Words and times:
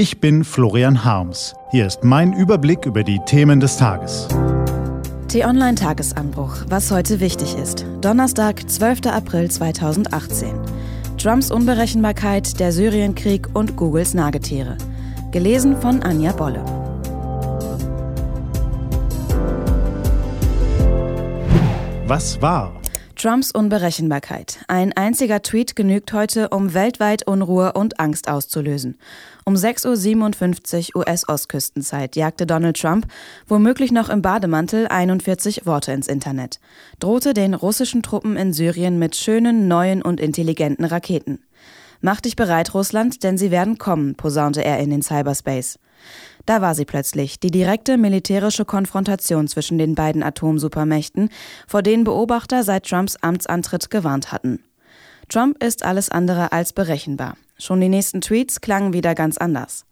Ich 0.00 0.18
bin 0.18 0.44
Florian 0.44 1.04
Harms. 1.04 1.54
Hier 1.72 1.86
ist 1.86 2.04
mein 2.04 2.32
Überblick 2.32 2.86
über 2.86 3.04
die 3.04 3.20
Themen 3.26 3.60
des 3.60 3.76
Tages. 3.76 4.28
T-Online 5.28 5.74
Tagesanbruch, 5.74 6.56
was 6.68 6.90
heute 6.90 7.20
wichtig 7.20 7.54
ist. 7.54 7.84
Donnerstag, 8.00 8.66
12. 8.66 9.08
April 9.08 9.50
2018. 9.50 10.54
Trumps 11.18 11.50
Unberechenbarkeit, 11.50 12.58
der 12.58 12.72
Syrienkrieg 12.72 13.48
und 13.52 13.76
Googles 13.76 14.14
Nagetiere. 14.14 14.78
Gelesen 15.32 15.76
von 15.76 16.02
Anja 16.02 16.32
Bolle. 16.32 16.64
Was 22.06 22.40
war? 22.40 22.79
Trumps 23.20 23.50
Unberechenbarkeit. 23.50 24.60
Ein 24.66 24.94
einziger 24.94 25.42
Tweet 25.42 25.76
genügt 25.76 26.14
heute, 26.14 26.48
um 26.48 26.72
weltweit 26.72 27.26
Unruhe 27.26 27.74
und 27.74 28.00
Angst 28.00 28.30
auszulösen. 28.30 28.98
Um 29.44 29.56
6.57 29.56 30.94
Uhr 30.96 31.02
US-Ostküstenzeit 31.02 32.16
jagte 32.16 32.46
Donald 32.46 32.80
Trump, 32.80 33.06
womöglich 33.46 33.92
noch 33.92 34.08
im 34.08 34.22
Bademantel, 34.22 34.86
41 34.86 35.66
Worte 35.66 35.92
ins 35.92 36.08
Internet. 36.08 36.60
Drohte 36.98 37.34
den 37.34 37.52
russischen 37.52 38.02
Truppen 38.02 38.38
in 38.38 38.54
Syrien 38.54 38.98
mit 38.98 39.14
schönen, 39.16 39.68
neuen 39.68 40.00
und 40.00 40.18
intelligenten 40.18 40.86
Raketen. 40.86 41.44
Mach 42.00 42.22
dich 42.22 42.36
bereit, 42.36 42.72
Russland, 42.72 43.22
denn 43.22 43.36
sie 43.36 43.50
werden 43.50 43.76
kommen, 43.76 44.14
posaunte 44.14 44.64
er 44.64 44.78
in 44.78 44.88
den 44.88 45.02
Cyberspace. 45.02 45.78
Da 46.50 46.60
war 46.60 46.74
sie 46.74 46.84
plötzlich, 46.84 47.38
die 47.38 47.52
direkte 47.52 47.96
militärische 47.96 48.64
Konfrontation 48.64 49.46
zwischen 49.46 49.78
den 49.78 49.94
beiden 49.94 50.24
Atomsupermächten, 50.24 51.28
vor 51.68 51.80
denen 51.80 52.02
Beobachter 52.02 52.64
seit 52.64 52.88
Trumps 52.88 53.14
Amtsantritt 53.14 53.88
gewarnt 53.88 54.32
hatten. 54.32 54.58
Trump 55.28 55.62
ist 55.62 55.84
alles 55.84 56.08
andere 56.08 56.50
als 56.50 56.72
berechenbar. 56.72 57.36
Schon 57.56 57.80
die 57.80 57.88
nächsten 57.88 58.20
Tweets 58.20 58.60
klangen 58.60 58.92
wieder 58.92 59.14
ganz 59.14 59.38
anders. 59.38 59.86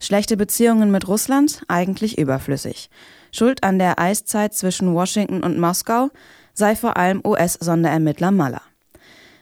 Schlechte 0.00 0.36
Beziehungen 0.36 0.90
mit 0.90 1.06
Russland 1.06 1.62
eigentlich 1.68 2.18
überflüssig. 2.18 2.90
Schuld 3.30 3.62
an 3.62 3.78
der 3.78 4.00
Eiszeit 4.00 4.52
zwischen 4.52 4.92
Washington 4.92 5.44
und 5.44 5.60
Moskau 5.60 6.08
sei 6.54 6.74
vor 6.74 6.96
allem 6.96 7.20
US-Sonderermittler 7.24 8.32
Mueller. 8.32 8.62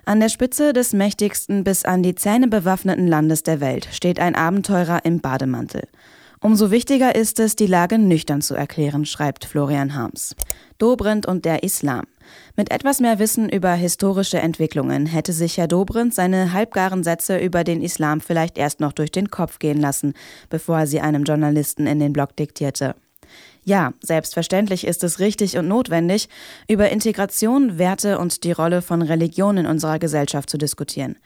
An 0.04 0.20
der 0.20 0.28
Spitze 0.28 0.74
des 0.74 0.92
mächtigsten 0.92 1.64
bis 1.64 1.86
an 1.86 2.02
die 2.02 2.14
Zähne 2.14 2.46
bewaffneten 2.46 3.06
Landes 3.06 3.42
der 3.42 3.60
Welt 3.60 3.88
steht 3.90 4.20
ein 4.20 4.34
Abenteurer 4.34 5.06
im 5.06 5.20
Bademantel. 5.20 5.88
Umso 6.40 6.70
wichtiger 6.70 7.16
ist 7.16 7.40
es, 7.40 7.56
die 7.56 7.66
Lage 7.66 7.98
nüchtern 7.98 8.42
zu 8.42 8.54
erklären, 8.54 9.04
schreibt 9.04 9.44
Florian 9.44 9.94
Harms. 9.94 10.36
Dobrindt 10.78 11.26
und 11.26 11.44
der 11.44 11.64
Islam. 11.64 12.04
Mit 12.56 12.70
etwas 12.70 13.00
mehr 13.00 13.18
Wissen 13.18 13.48
über 13.48 13.72
historische 13.72 14.38
Entwicklungen 14.38 15.06
hätte 15.06 15.32
sich 15.32 15.56
Herr 15.56 15.66
Dobrindt 15.66 16.14
seine 16.14 16.52
halbgaren 16.52 17.02
Sätze 17.02 17.38
über 17.38 17.64
den 17.64 17.82
Islam 17.82 18.20
vielleicht 18.20 18.56
erst 18.56 18.78
noch 18.78 18.92
durch 18.92 19.10
den 19.10 19.30
Kopf 19.30 19.58
gehen 19.58 19.80
lassen, 19.80 20.14
bevor 20.48 20.78
er 20.78 20.86
sie 20.86 21.00
einem 21.00 21.24
Journalisten 21.24 21.88
in 21.88 21.98
den 21.98 22.12
Blog 22.12 22.36
diktierte. 22.36 22.94
Ja, 23.68 23.92
selbstverständlich 24.00 24.86
ist 24.86 25.04
es 25.04 25.18
richtig 25.18 25.58
und 25.58 25.68
notwendig, 25.68 26.30
über 26.68 26.88
Integration, 26.88 27.76
Werte 27.76 28.18
und 28.18 28.44
die 28.44 28.52
Rolle 28.52 28.80
von 28.80 29.02
Religion 29.02 29.58
in 29.58 29.66
unserer 29.66 29.98
Gesellschaft 29.98 30.48
zu 30.48 30.56
diskutieren. 30.56 31.18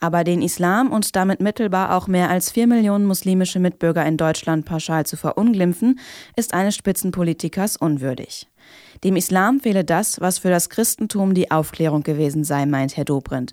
Aber 0.00 0.24
den 0.24 0.40
Islam 0.40 0.92
und 0.92 1.14
damit 1.14 1.40
mittelbar 1.40 1.94
auch 1.94 2.06
mehr 2.06 2.30
als 2.30 2.50
vier 2.50 2.66
Millionen 2.66 3.04
muslimische 3.04 3.60
Mitbürger 3.60 4.06
in 4.06 4.16
Deutschland 4.16 4.64
pauschal 4.64 5.04
zu 5.04 5.18
verunglimpfen, 5.18 6.00
ist 6.36 6.54
eines 6.54 6.74
Spitzenpolitikers 6.74 7.76
unwürdig. 7.76 8.48
Dem 9.04 9.16
Islam 9.16 9.60
fehle 9.60 9.84
das, 9.84 10.22
was 10.22 10.38
für 10.38 10.48
das 10.48 10.70
Christentum 10.70 11.34
die 11.34 11.50
Aufklärung 11.50 12.02
gewesen 12.02 12.44
sei, 12.44 12.64
meint 12.64 12.96
Herr 12.96 13.04
Dobrindt. 13.04 13.52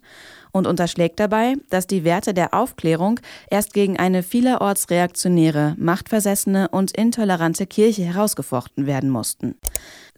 Und 0.58 0.66
unterschlägt 0.66 1.20
dabei, 1.20 1.54
dass 1.70 1.86
die 1.86 2.04
Werte 2.04 2.34
der 2.34 2.56
Aufklärung 2.56 3.20
erst 3.52 3.74
gegen 3.74 4.00
eine 4.00 4.24
vielerorts 4.24 4.90
reaktionäre, 4.90 5.76
machtversessene 5.78 6.70
und 6.70 6.98
intolerante 6.98 7.68
Kirche 7.68 8.02
herausgefochten 8.02 8.88
werden 8.88 9.12
mussten. 9.12 9.54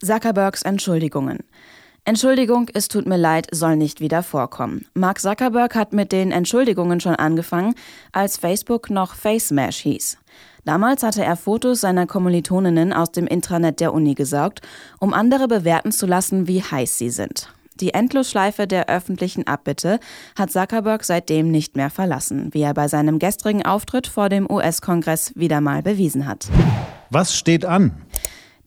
Zuckerbergs 0.02 0.62
Entschuldigungen. 0.62 1.40
Entschuldigung, 2.06 2.70
es 2.72 2.88
tut 2.88 3.04
mir 3.04 3.18
leid, 3.18 3.48
soll 3.52 3.76
nicht 3.76 4.00
wieder 4.00 4.22
vorkommen. 4.22 4.86
Mark 4.94 5.20
Zuckerberg 5.20 5.74
hat 5.74 5.92
mit 5.92 6.10
den 6.10 6.32
Entschuldigungen 6.32 7.00
schon 7.00 7.16
angefangen, 7.16 7.74
als 8.12 8.38
Facebook 8.38 8.88
noch 8.88 9.14
FaceMash 9.14 9.80
hieß. 9.80 10.16
Damals 10.64 11.02
hatte 11.02 11.22
er 11.22 11.36
Fotos 11.36 11.82
seiner 11.82 12.06
Kommilitoninnen 12.06 12.94
aus 12.94 13.12
dem 13.12 13.26
Intranet 13.26 13.80
der 13.80 13.92
Uni 13.92 14.14
gesaugt, 14.14 14.62
um 15.00 15.12
andere 15.12 15.48
bewerten 15.48 15.92
zu 15.92 16.06
lassen, 16.06 16.48
wie 16.48 16.62
heiß 16.62 16.96
sie 16.96 17.10
sind. 17.10 17.52
Die 17.80 17.94
Endlosschleife 17.94 18.66
der 18.66 18.88
öffentlichen 18.88 19.46
Abbitte 19.46 20.00
hat 20.36 20.50
Zuckerberg 20.50 21.02
seitdem 21.04 21.50
nicht 21.50 21.76
mehr 21.76 21.90
verlassen, 21.90 22.52
wie 22.52 22.60
er 22.62 22.74
bei 22.74 22.88
seinem 22.88 23.18
gestrigen 23.18 23.64
Auftritt 23.64 24.06
vor 24.06 24.28
dem 24.28 24.50
US-Kongress 24.50 25.32
wieder 25.34 25.60
mal 25.60 25.82
bewiesen 25.82 26.26
hat. 26.26 26.48
Was 27.08 27.34
steht 27.34 27.64
an? 27.64 27.92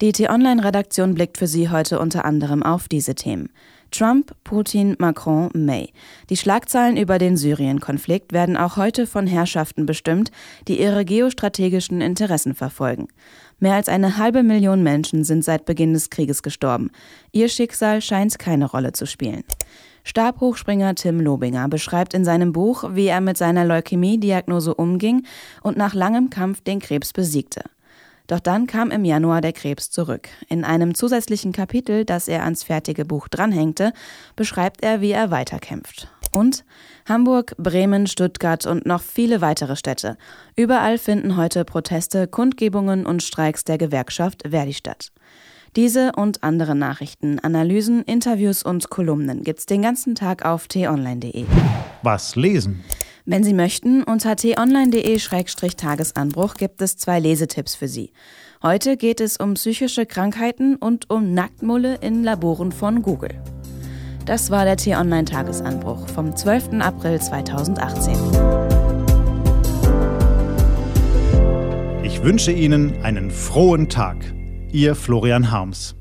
Die 0.01 0.11
T-Online-Redaktion 0.11 1.13
blickt 1.13 1.37
für 1.37 1.47
Sie 1.47 1.69
heute 1.69 1.99
unter 1.99 2.25
anderem 2.25 2.63
auf 2.63 2.87
diese 2.87 3.15
Themen. 3.15 3.49
Trump, 3.93 4.33
Putin, 4.43 4.95
Macron, 4.97 5.51
May. 5.53 5.93
Die 6.31 6.35
Schlagzeilen 6.35 6.97
über 6.97 7.19
den 7.19 7.37
Syrien-Konflikt 7.37 8.33
werden 8.33 8.57
auch 8.57 8.75
heute 8.75 9.05
von 9.05 9.27
Herrschaften 9.27 9.85
bestimmt, 9.85 10.31
die 10.67 10.81
ihre 10.81 11.05
geostrategischen 11.05 12.01
Interessen 12.01 12.55
verfolgen. 12.55 13.07
Mehr 13.59 13.75
als 13.75 13.89
eine 13.89 14.17
halbe 14.17 14.41
Million 14.41 14.81
Menschen 14.81 15.23
sind 15.23 15.43
seit 15.43 15.65
Beginn 15.65 15.93
des 15.93 16.09
Krieges 16.09 16.41
gestorben. 16.41 16.89
Ihr 17.31 17.49
Schicksal 17.49 18.01
scheint 18.01 18.39
keine 18.39 18.65
Rolle 18.65 18.93
zu 18.93 19.05
spielen. 19.05 19.43
Stabhochspringer 20.03 20.95
Tim 20.95 21.19
Lobinger 21.19 21.69
beschreibt 21.69 22.15
in 22.15 22.25
seinem 22.25 22.51
Buch, 22.51 22.83
wie 22.93 23.05
er 23.05 23.21
mit 23.21 23.37
seiner 23.37 23.63
Leukämie-Diagnose 23.63 24.73
umging 24.73 25.25
und 25.61 25.77
nach 25.77 25.93
langem 25.93 26.31
Kampf 26.31 26.61
den 26.61 26.79
Krebs 26.79 27.13
besiegte. 27.13 27.61
Doch 28.27 28.39
dann 28.39 28.67
kam 28.67 28.89
im 28.91 29.03
Januar 29.03 29.41
der 29.41 29.53
Krebs 29.53 29.91
zurück. 29.91 30.29
In 30.47 30.63
einem 30.63 30.95
zusätzlichen 30.95 31.51
Kapitel, 31.51 32.05
das 32.05 32.27
er 32.27 32.43
ans 32.43 32.63
fertige 32.63 33.05
Buch 33.05 33.27
dranhängte, 33.27 33.91
beschreibt 34.35 34.83
er, 34.83 35.01
wie 35.01 35.11
er 35.11 35.29
weiterkämpft. 35.29 36.07
Und 36.31 36.63
Hamburg, 37.07 37.53
Bremen, 37.57 38.07
Stuttgart 38.07 38.65
und 38.65 38.85
noch 38.85 39.01
viele 39.01 39.41
weitere 39.41 39.75
Städte. 39.75 40.17
Überall 40.55 40.97
finden 40.97 41.37
heute 41.37 41.65
Proteste, 41.65 42.27
Kundgebungen 42.27 43.05
und 43.05 43.21
Streiks 43.21 43.65
der 43.65 43.77
Gewerkschaft 43.77 44.43
Verdi 44.49 44.73
statt. 44.73 45.11
Diese 45.75 46.11
und 46.15 46.43
andere 46.43 46.75
Nachrichten, 46.75 47.39
Analysen, 47.39 48.03
Interviews 48.03 48.63
und 48.63 48.89
Kolumnen 48.89 49.43
gibt's 49.43 49.65
den 49.65 49.81
ganzen 49.81 50.13
Tag 50.13 50.45
auf 50.45 50.67
t-online.de. 50.67 51.45
Was 52.03 52.35
lesen? 52.35 52.83
Wenn 53.25 53.45
Sie 53.45 53.53
möchten, 53.53 54.03
unter 54.03 54.35
t-online.de-tagesanbruch 54.35 56.55
gibt 56.55 56.81
es 56.81 56.97
zwei 56.97 57.21
Lesetipps 57.21 57.73
für 57.73 57.87
Sie. 57.87 58.11
Heute 58.61 58.97
geht 58.97 59.21
es 59.21 59.37
um 59.37 59.53
psychische 59.53 60.05
Krankheiten 60.05 60.75
und 60.75 61.09
um 61.09 61.33
Nacktmulle 61.33 61.99
in 62.01 62.25
Laboren 62.25 62.73
von 62.73 63.01
Google. 63.01 63.41
Das 64.25 64.51
war 64.51 64.65
der 64.65 64.75
T-Online-Tagesanbruch 64.75 66.09
vom 66.09 66.35
12. 66.35 66.81
April 66.81 67.21
2018. 67.21 68.13
Ich 72.03 72.21
wünsche 72.23 72.51
Ihnen 72.51 73.01
einen 73.03 73.31
frohen 73.31 73.87
Tag. 73.87 74.17
Ihr 74.73 74.95
Florian 74.95 75.49
Harms. 75.49 75.95